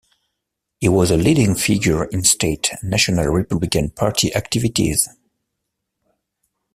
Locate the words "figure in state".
1.53-2.71